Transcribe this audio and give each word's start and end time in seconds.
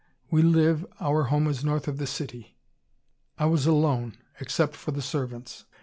We 0.31 0.41
live 0.41 0.83
our 0.99 1.25
home 1.25 1.45
is 1.47 1.63
north 1.63 1.87
of 1.87 1.99
the 1.99 2.07
city. 2.07 2.57
I 3.37 3.45
was 3.45 3.67
alone, 3.67 4.17
except 4.39 4.75
for 4.75 4.89
the 4.89 4.99
servants. 5.03 5.65